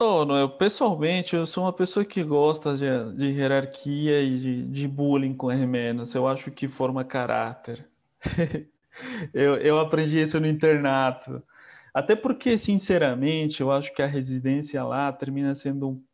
[0.00, 2.86] Não, eu pessoalmente eu sou uma pessoa que gosta de,
[3.16, 5.66] de hierarquia e de, de bullying com R-.
[6.14, 7.86] Eu acho que forma caráter.
[9.34, 11.42] eu, eu aprendi isso no internato.
[11.92, 16.04] Até porque, sinceramente, eu acho que a residência lá termina sendo um,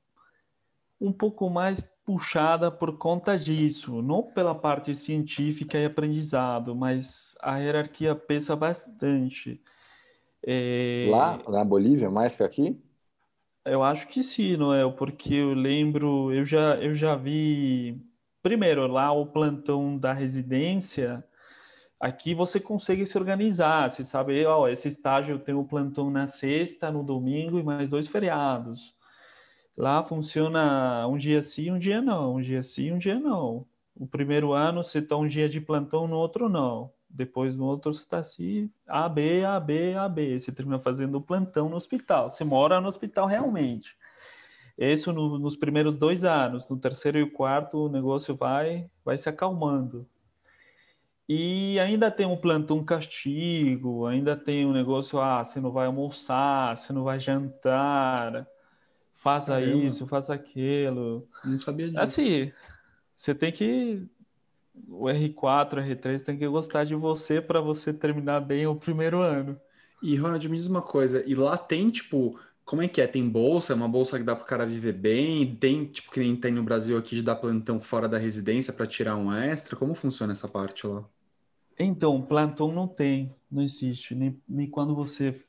[1.01, 7.59] um pouco mais puxada por conta disso, não pela parte científica e aprendizado, mas a
[7.59, 9.61] hierarquia pesa bastante.
[10.47, 11.09] É...
[11.11, 12.81] Lá, na Bolívia, mais que aqui?
[13.65, 14.89] Eu acho que sim, não é?
[14.93, 18.01] Porque eu lembro, eu já, eu já vi,
[18.41, 21.25] primeiro, lá o plantão da residência,
[21.99, 26.91] Aqui você consegue se organizar, você sabe, ó, esse estágio eu tenho plantão na sexta,
[26.91, 28.95] no domingo e mais dois feriados.
[29.77, 33.67] Lá funciona um dia sim, um dia não, um dia sim, um dia não.
[33.95, 36.91] O primeiro ano você está um dia de plantão, no outro não.
[37.09, 40.39] Depois no outro você está assim, A, B, A, B, A, B.
[40.39, 42.31] Você termina fazendo plantão no hospital.
[42.31, 43.97] Você mora no hospital realmente.
[44.79, 46.69] Isso no, nos primeiros dois anos.
[46.69, 50.07] No terceiro e quarto o negócio vai, vai se acalmando.
[51.29, 56.77] E ainda tem um plantão castigo, ainda tem um negócio, ah, você não vai almoçar,
[56.77, 58.47] você não vai jantar,
[59.27, 59.85] faça Caramba.
[59.85, 61.29] isso, faça aquilo.
[61.45, 61.99] Não sabia disso.
[61.99, 62.53] Assim,
[63.17, 64.07] você tem que.
[64.89, 69.21] O R4, o R3 tem que gostar de você para você terminar bem o primeiro
[69.21, 69.59] ano.
[70.03, 73.07] E, Ronald, me diz uma coisa, e lá tem, tipo, como é que é?
[73.07, 73.73] Tem bolsa?
[73.73, 75.57] É uma bolsa que dá para o cara viver bem?
[75.57, 78.87] Tem, tipo, que nem tem no Brasil aqui de dar plantão fora da residência para
[78.87, 79.75] tirar um extra?
[79.75, 81.03] Como funciona essa parte lá?
[81.79, 84.15] Então, plantão não tem, não existe.
[84.15, 85.43] Nem, nem quando você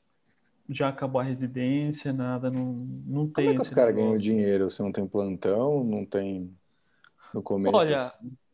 [0.69, 2.73] já acabou a residência, nada, não,
[3.05, 3.45] não tem.
[3.45, 4.69] Como é que os caras ganham dinheiro?
[4.69, 6.51] Você não tem plantão, não tem
[7.33, 7.75] no começo?
[7.75, 8.11] Olha,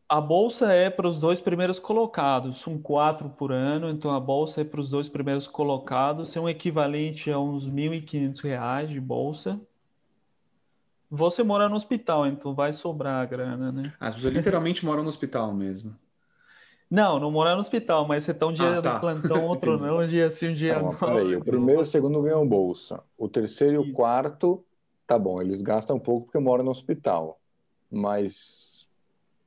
[0.07, 4.61] a bolsa é para os dois primeiros colocados, são quatro por ano, então a bolsa
[4.61, 9.59] é para os dois primeiros colocados, é um equivalente a uns R$ 1.500 de bolsa.
[11.09, 13.93] Você mora no hospital, então vai sobrar a grana, né?
[13.99, 15.95] As pessoas literalmente moram no hospital mesmo.
[16.93, 18.93] Não, não morar no hospital, mas você tá um dia ah, tá.
[18.93, 20.93] no plantão, outro não, um dia sim, um dia não.
[20.93, 23.01] Peraí, o primeiro e o segundo ganham bolsa.
[23.17, 24.63] O terceiro e o quarto,
[25.07, 27.39] tá bom, eles gastam um pouco porque moram no hospital.
[27.89, 28.87] Mas,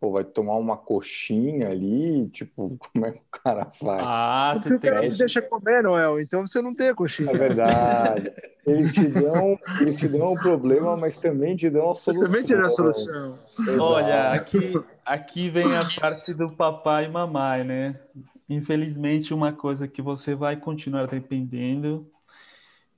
[0.01, 4.03] pô, vai tomar uma coxinha ali, tipo, como é que o cara faz?
[4.05, 7.31] Ah, porque o cara te deixa comer, Noel, então você não tem a coxinha.
[7.31, 8.33] É verdade.
[8.67, 12.27] Eles te dão, eles te dão um problema, mas também te dão a solução.
[12.27, 13.39] também te dão a solução.
[13.61, 13.81] Exato.
[13.81, 14.73] Olha, aqui,
[15.07, 18.01] aqui vem a parte do papai e mamãe, né?
[18.49, 22.11] Infelizmente, uma coisa que você vai continuar dependendo.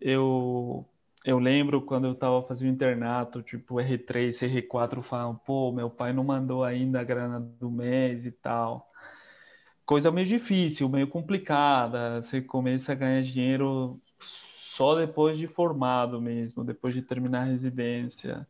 [0.00, 0.86] Eu,
[1.24, 6.24] eu lembro quando eu estava fazendo internato, tipo R3, R4, falam, pô, meu pai não
[6.24, 8.90] mandou ainda a grana do mês e tal.
[9.86, 12.22] Coisa meio difícil, meio complicada.
[12.22, 18.46] Você começa a ganhar dinheiro só depois de formado mesmo, depois de terminar a residência.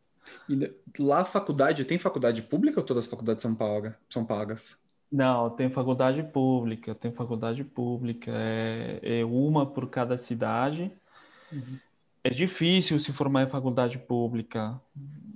[0.47, 4.77] E lá faculdade, tem faculdade pública ou todas as faculdades são, paga, são pagas?
[5.11, 10.91] Não, tem faculdade pública, tem faculdade pública, é, é uma por cada cidade.
[11.51, 11.77] Uhum.
[12.23, 14.79] É difícil se formar em faculdade pública.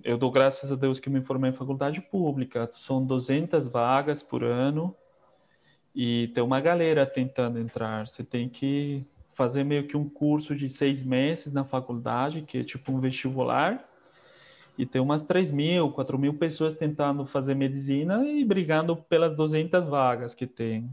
[0.04, 2.70] Eu dou graças a Deus que me formei em faculdade pública.
[2.74, 4.96] São 200 vagas por ano
[5.96, 8.08] e tem uma galera tentando entrar.
[8.08, 12.64] Você tem que fazer meio que um curso de seis meses na faculdade, que é
[12.64, 13.90] tipo um vestibular,
[14.78, 19.86] e tem umas 3 mil, 4 mil pessoas tentando fazer medicina e brigando pelas 200
[19.86, 20.90] vagas que tem.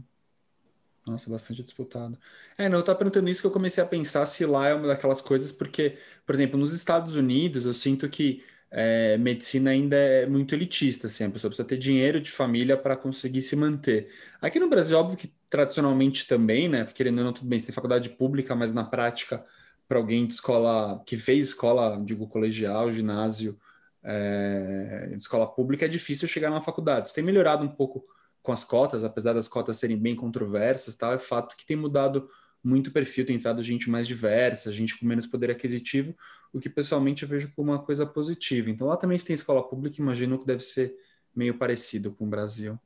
[1.05, 2.17] Nossa, bastante disputado.
[2.57, 4.87] É, não, eu estava perguntando isso que eu comecei a pensar se lá é uma
[4.87, 10.25] daquelas coisas, porque, por exemplo, nos Estados Unidos eu sinto que é, medicina ainda é
[10.27, 14.09] muito elitista, assim, a pessoa precisa ter dinheiro de família para conseguir se manter.
[14.39, 16.85] Aqui no Brasil, óbvio que tradicionalmente também, né?
[16.85, 19.43] Porque ou não, tudo bem, você tem faculdade pública, mas na prática,
[19.87, 23.59] para alguém de escola que fez escola, digo, colegial, ginásio,
[24.03, 27.07] é, escola pública, é difícil chegar na faculdade.
[27.07, 28.05] Isso tem melhorado um pouco
[28.41, 32.27] com as cotas, apesar das cotas serem bem controversas, tal, é fato que tem mudado
[32.63, 36.15] muito o perfil, tem entrado gente mais diversa, gente com menos poder aquisitivo,
[36.53, 38.69] o que pessoalmente eu vejo como uma coisa positiva.
[38.69, 40.95] Então lá também se tem escola pública, imagino que deve ser
[41.35, 42.79] meio parecido com o Brasil.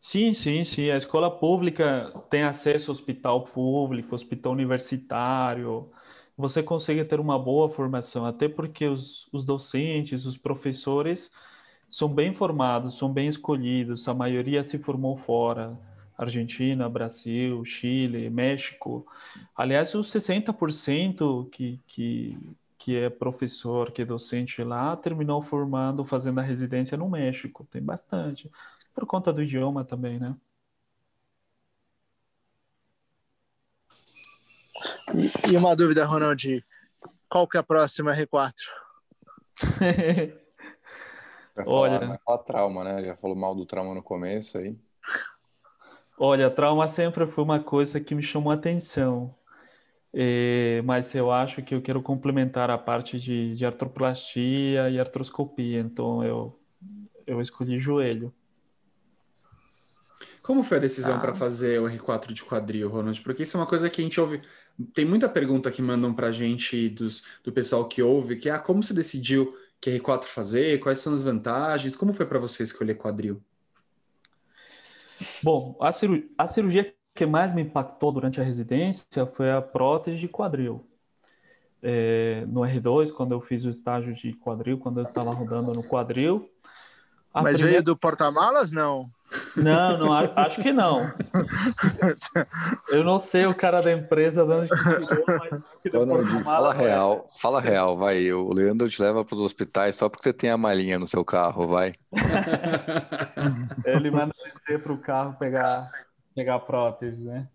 [0.00, 0.90] Sim, sim, sim.
[0.90, 5.90] A escola pública tem acesso ao hospital público, hospital universitário.
[6.42, 11.30] Você consegue ter uma boa formação, até porque os, os docentes, os professores
[11.88, 14.08] são bem formados, são bem escolhidos.
[14.08, 15.78] A maioria se formou fora.
[16.18, 19.06] Argentina, Brasil, Chile, México.
[19.56, 22.36] Aliás, os 60% que, que,
[22.76, 27.64] que é professor, que é docente lá, terminou formando, fazendo a residência no México.
[27.70, 28.50] Tem bastante.
[28.92, 30.34] Por conta do idioma também, né?
[35.14, 36.64] E, e uma dúvida, Ronald,
[37.28, 38.52] qual que é a próxima R4?
[41.54, 43.04] Vai falar, Olha, falar trauma, né?
[43.04, 44.76] Já falou mal do trauma no começo aí.
[46.18, 49.34] Olha, trauma sempre foi uma coisa que me chamou a atenção.
[50.14, 55.80] É, mas eu acho que eu quero complementar a parte de, de artroplastia e artroscopia,
[55.80, 56.58] então eu,
[57.26, 58.32] eu escolhi joelho.
[60.42, 61.20] Como foi a decisão ah.
[61.20, 63.20] para fazer o R4 de quadril, Ronald?
[63.20, 64.42] Porque isso é uma coisa que a gente ouve.
[64.92, 68.52] Tem muita pergunta que mandam para a gente dos, do pessoal que ouve, que é
[68.52, 70.80] ah, como você decidiu que R4 fazer?
[70.80, 71.94] Quais são as vantagens?
[71.94, 73.42] Como foi para você escolher quadril?
[75.42, 80.18] Bom, a, cirurgia, a cirurgia que mais me impactou durante a residência foi a prótese
[80.18, 80.84] de quadril.
[81.82, 85.82] É, no R2, quando eu fiz o estágio de quadril, quando eu estava rodando no
[85.82, 86.48] quadril.
[87.34, 87.66] Mas primeira...
[87.66, 89.10] veio do porta-malas, não?
[89.56, 91.12] Não, não, acho que não.
[92.90, 97.96] Eu não sei o cara da empresa dando tirou, mas Ronaldinho, fala real, fala real,
[97.96, 98.32] vai.
[98.32, 101.24] O Leandro te leva para os hospitais só porque você tem a malinha no seu
[101.24, 101.94] carro, vai.
[103.84, 105.90] Ele manda descer para o carro pegar,
[106.34, 107.48] pegar prótese, né?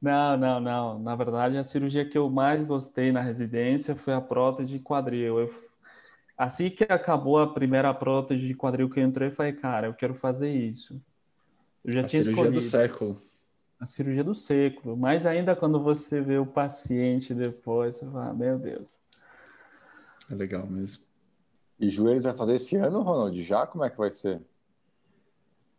[0.00, 0.98] Não, não, não.
[0.98, 5.38] Na verdade, a cirurgia que eu mais gostei na residência foi a prótese de quadril.
[5.38, 5.71] Eu
[6.42, 9.94] Assim que acabou a primeira prótese de quadril que eu entrei, eu falei, cara, eu
[9.94, 11.00] quero fazer isso.
[11.84, 12.60] Eu já a tinha cirurgia escolhido.
[12.60, 13.22] do século.
[13.78, 14.96] A cirurgia do século.
[14.96, 18.98] Mas ainda quando você vê o paciente depois, você fala, meu Deus.
[20.28, 21.04] É legal mesmo.
[21.78, 23.40] E joelhos vai fazer esse ano, Ronald?
[23.40, 23.64] Já?
[23.64, 24.42] Como é que vai ser?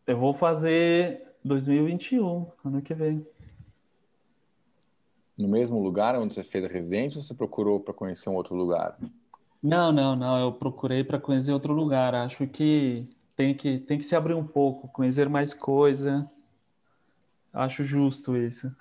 [0.07, 3.27] Eu vou fazer 2021, ano que vem.
[5.37, 8.55] No mesmo lugar onde você fez a residência ou você procurou para conhecer um outro
[8.55, 8.97] lugar?
[9.63, 10.37] Não, não, não.
[10.37, 12.13] Eu procurei para conhecer outro lugar.
[12.13, 16.29] Acho que tem que tem que se abrir um pouco, conhecer mais coisa.
[17.53, 18.75] Acho justo isso.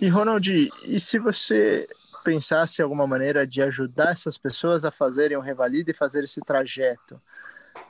[0.00, 1.88] E Ronald, e se você
[2.22, 7.20] pensasse alguma maneira de ajudar essas pessoas a fazerem o Revalida e fazer esse trajeto,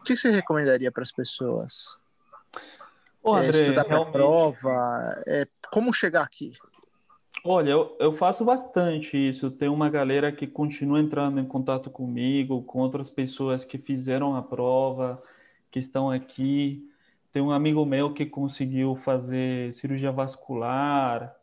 [0.01, 1.99] o que você recomendaria para as pessoas?
[3.23, 4.13] Ô, André, é estudar para realmente...
[4.13, 6.57] prova, é, como chegar aqui?
[7.49, 9.51] Olha, eu, eu faço bastante isso.
[9.53, 14.43] Tem uma galera que continua entrando em contato comigo, com outras pessoas que fizeram a
[14.43, 15.23] prova,
[15.71, 16.91] que estão aqui.
[17.33, 21.37] Tem um amigo meu que conseguiu fazer cirurgia vascular,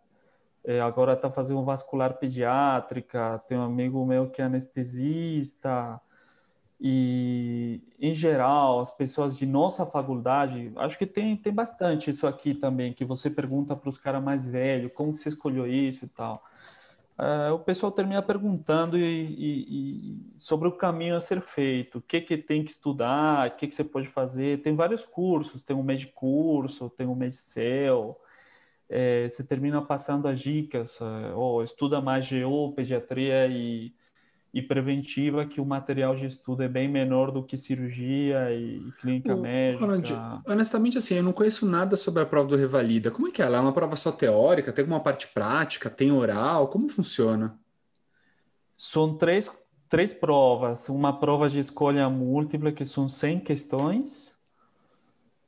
[0.65, 3.39] é, agora está fazendo vascular pediátrica.
[3.47, 6.01] Tem um amigo meu que é anestesista.
[6.85, 12.53] E, em geral, as pessoas de nossa faculdade, acho que tem, tem bastante isso aqui
[12.53, 16.09] também, que você pergunta para os caras mais velhos, como que você escolheu isso e
[16.09, 16.43] tal.
[17.17, 22.01] É, o pessoal termina perguntando e, e, e, sobre o caminho a ser feito, o
[22.01, 24.61] que, que tem que estudar, o que, que você pode fazer.
[24.61, 28.19] Tem vários cursos, tem um Medicurso, tem um Medicel,
[28.89, 33.93] é, você termina passando as dicas, é, ou estuda mais GO, pediatria e
[34.53, 39.35] e preventiva, que o material de estudo é bem menor do que cirurgia e clínica
[39.35, 39.83] médica.
[39.83, 40.13] Ronald,
[40.47, 43.09] honestamente, assim, eu não conheço nada sobre a prova do Revalida.
[43.09, 43.45] Como é que é?
[43.45, 44.71] ela é uma prova só teórica?
[44.71, 45.89] Tem alguma parte prática?
[45.89, 46.67] Tem oral?
[46.67, 47.59] Como funciona?
[48.77, 49.49] São três,
[49.89, 50.87] três provas.
[50.87, 54.32] Uma prova de escolha múltipla, que são 100 questões,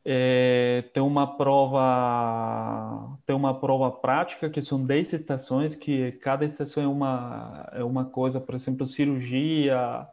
[0.07, 6.83] é, tem uma prova tem uma prova prática que são 10 estações que cada estação
[6.83, 10.07] é uma é uma coisa por exemplo cirurgia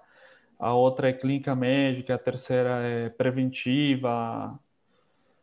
[0.59, 4.59] a outra é clínica médica a terceira é preventiva.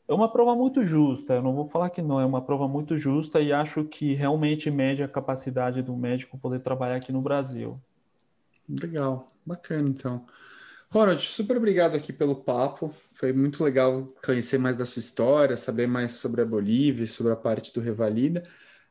[0.07, 2.97] É uma prova muito justa eu não vou falar que não é uma prova muito
[2.97, 7.79] justa e acho que realmente mede a capacidade do médico poder trabalhar aqui no Brasil.
[8.67, 10.25] Legal bacana então
[10.91, 12.91] Ronald, super obrigado aqui pelo papo.
[13.13, 17.35] Foi muito legal conhecer mais da sua história, saber mais sobre a Bolívia, sobre a
[17.35, 18.43] parte do Revalida.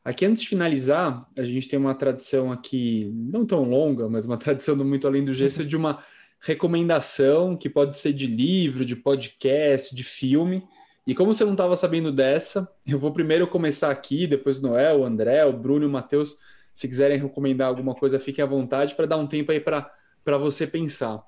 [0.03, 4.37] Aqui, antes de finalizar, a gente tem uma tradição aqui, não tão longa, mas uma
[4.39, 6.01] tradição do Muito Além do Gesso, de uma
[6.39, 10.63] recomendação que pode ser de livro, de podcast, de filme.
[11.05, 15.05] E como você não estava sabendo dessa, eu vou primeiro começar aqui, depois Noel, o
[15.05, 16.37] André, o Bruno e o Matheus.
[16.73, 20.65] Se quiserem recomendar alguma coisa, fiquem à vontade para dar um tempo aí para você
[20.65, 21.21] pensar.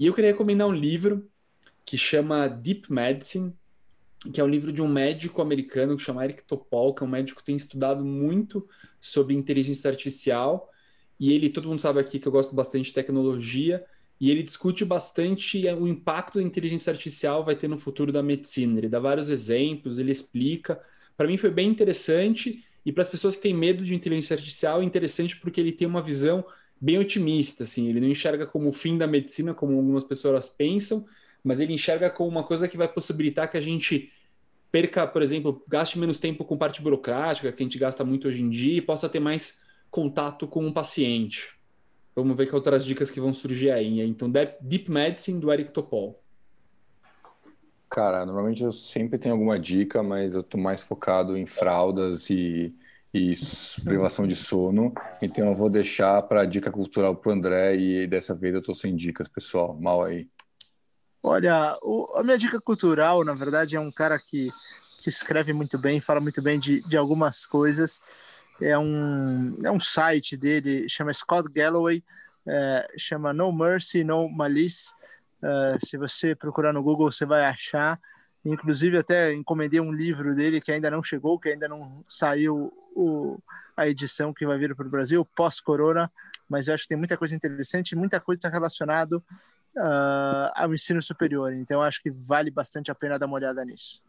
[0.00, 1.30] E eu queria recomendar um livro
[1.84, 3.52] que chama Deep Medicine,
[4.32, 7.10] que é um livro de um médico americano que chama Eric Topol, que é um
[7.10, 8.66] médico que tem estudado muito
[8.98, 10.70] sobre inteligência artificial.
[11.18, 13.84] E ele, todo mundo sabe aqui que eu gosto bastante de tecnologia,
[14.18, 18.78] e ele discute bastante o impacto da inteligência artificial vai ter no futuro da medicina.
[18.78, 20.80] Ele dá vários exemplos, ele explica.
[21.14, 24.80] Para mim foi bem interessante, e para as pessoas que têm medo de inteligência artificial,
[24.80, 26.42] é interessante porque ele tem uma visão
[26.80, 27.88] bem otimista, assim.
[27.88, 31.04] Ele não enxerga como o fim da medicina, como algumas pessoas pensam,
[31.44, 34.12] mas ele enxerga como uma coisa que vai possibilitar que a gente
[34.72, 38.42] perca, por exemplo, gaste menos tempo com parte burocrática, que a gente gasta muito hoje
[38.42, 39.60] em dia, e possa ter mais
[39.90, 41.58] contato com um paciente.
[42.14, 44.00] Vamos ver que outras dicas que vão surgir aí.
[44.00, 46.22] Então, Deep Medicine do Eric Topol.
[47.88, 52.72] Cara, normalmente eu sempre tenho alguma dica, mas eu tô mais focado em fraldas e
[53.12, 53.32] e
[53.84, 54.92] privação de sono.
[55.20, 58.74] Então eu vou deixar para dica cultural para o André e dessa vez eu estou
[58.74, 59.76] sem dicas, pessoal.
[59.78, 60.28] Mal aí.
[61.22, 64.50] Olha, o, a minha dica cultural, na verdade, é um cara que,
[65.02, 68.00] que escreve muito bem, fala muito bem de, de algumas coisas.
[68.60, 72.02] É um, é um site dele, chama Scott Galloway,
[72.46, 74.92] é, chama No Mercy, No Malice.
[75.42, 78.00] É, se você procurar no Google, você vai achar.
[78.44, 83.38] Inclusive, até encomendei um livro dele que ainda não chegou, que ainda não saiu o,
[83.76, 86.10] a edição que vai vir para o Brasil, pós-corona,
[86.48, 91.52] mas eu acho que tem muita coisa interessante, muita coisa relacionada uh, ao ensino superior.
[91.52, 94.02] Então, acho que vale bastante a pena dar uma olhada nisso.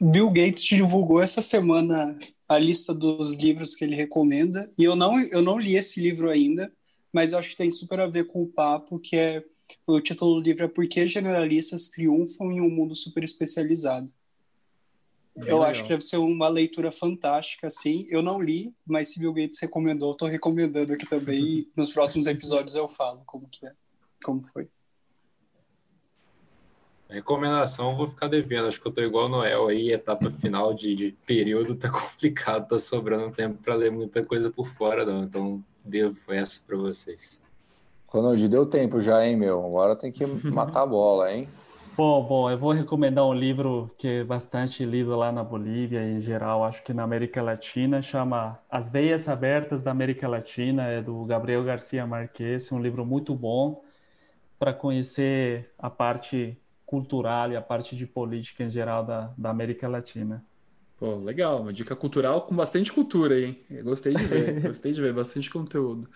[0.00, 2.16] Bill Gates divulgou essa semana
[2.48, 6.30] a lista dos livros que ele recomenda, e eu não, eu não li esse livro
[6.30, 6.72] ainda,
[7.12, 9.44] mas eu acho que tem super a ver com o papo, que é
[9.86, 14.12] o título do livro é Por que generalistas triunfam em um mundo super especializado.
[15.36, 15.70] Bem eu legal.
[15.70, 18.06] acho que deve ser uma leitura fantástica, assim.
[18.10, 21.40] Eu não li, mas se Bill Gates recomendou, estou recomendando aqui também.
[21.40, 23.72] e nos próximos episódios eu falo como que é,
[24.24, 24.68] como foi.
[27.08, 28.66] recomendação vou ficar devendo.
[28.66, 32.68] Acho que eu tô igual o Noel aí, etapa final de, de período tá complicado,
[32.68, 35.22] tá sobrando tempo para ler muita coisa por fora, não.
[35.22, 37.40] Então devo essa para vocês.
[38.08, 39.64] Ronald, deu tempo já, hein, meu?
[39.64, 41.56] Agora tem que matar a bola, hein?
[41.96, 46.20] Bom, bom, eu vou recomendar um livro que é bastante lido lá na Bolívia em
[46.20, 51.24] geral, acho que na América Latina, chama As Veias Abertas da América Latina, é do
[51.24, 53.82] Gabriel Garcia Marques, um livro muito bom
[54.58, 59.88] para conhecer a parte cultural e a parte de política em geral da, da América
[59.88, 60.44] Latina.
[60.96, 63.64] Pô, legal, uma dica cultural com bastante cultura, hein?
[63.70, 66.10] Eu gostei de ver, gostei de ver bastante conteúdo.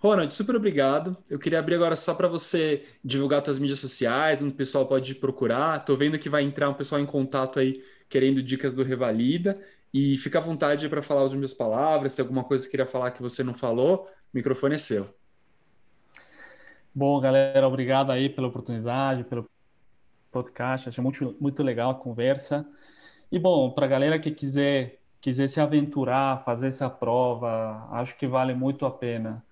[0.00, 1.16] Ronald, super obrigado.
[1.28, 5.12] Eu queria abrir agora só para você divulgar suas mídias sociais, onde o pessoal pode
[5.16, 5.80] procurar.
[5.80, 9.60] Estou vendo que vai entrar um pessoal em contato aí querendo dicas do Revalida.
[9.92, 12.12] E fica à vontade para falar as minhas palavras.
[12.12, 15.12] Se tem alguma coisa que queria falar que você não falou, o microfone é seu.
[16.94, 19.50] Bom, galera, obrigado aí pela oportunidade, pelo
[20.30, 20.88] podcast.
[20.88, 22.64] Achei muito, muito legal a conversa.
[23.32, 28.28] E bom, para a galera que quiser, quiser se aventurar, fazer essa prova, acho que
[28.28, 29.44] vale muito a pena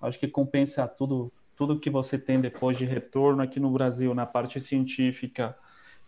[0.00, 4.24] acho que compensa tudo tudo que você tem depois de retorno aqui no Brasil na
[4.24, 5.54] parte científica,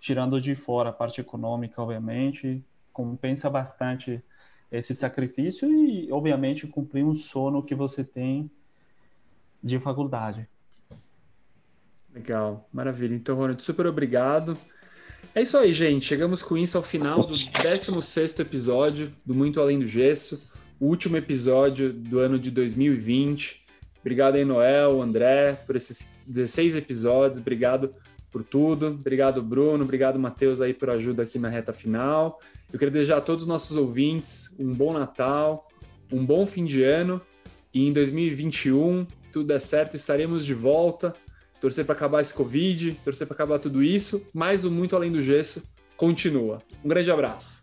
[0.01, 4.25] tirando de fora a parte econômica, obviamente, compensa bastante
[4.71, 8.51] esse sacrifício e, obviamente, cumprir um sono que você tem
[9.63, 10.49] de faculdade.
[12.15, 13.15] Legal, maravilha.
[13.15, 14.57] Então, Ronald, super obrigado.
[15.35, 16.07] É isso aí, gente.
[16.07, 20.43] Chegamos com isso ao final do 16 episódio do Muito Além do Gesso
[20.81, 23.62] o último episódio do ano de 2020.
[24.03, 27.39] Obrigado aí, Noel, André, por esses 16 episódios.
[27.39, 27.95] Obrigado
[28.31, 28.89] por tudo.
[28.89, 29.85] Obrigado, Bruno.
[29.85, 32.41] Obrigado, Matheus, aí por ajuda aqui na reta final.
[32.73, 35.69] Eu quero desejar a todos os nossos ouvintes um bom Natal,
[36.11, 37.21] um bom fim de ano.
[37.73, 41.15] E em 2021, se tudo der certo, estaremos de volta.
[41.61, 44.23] Torcer para acabar esse Covid, torcer para acabar tudo isso.
[44.35, 45.63] Mas o Muito Além do Gesso
[45.97, 46.61] continua.
[46.85, 47.62] Um grande abraço.